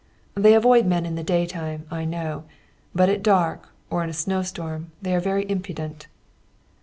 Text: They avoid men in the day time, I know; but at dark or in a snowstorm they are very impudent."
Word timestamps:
They 0.33 0.55
avoid 0.55 0.87
men 0.87 1.05
in 1.05 1.13
the 1.13 1.23
day 1.23 1.45
time, 1.45 1.85
I 1.91 2.05
know; 2.05 2.45
but 2.95 3.07
at 3.07 3.21
dark 3.21 3.69
or 3.91 4.03
in 4.03 4.09
a 4.09 4.13
snowstorm 4.13 4.91
they 4.99 5.13
are 5.13 5.19
very 5.19 5.47
impudent." 5.47 6.07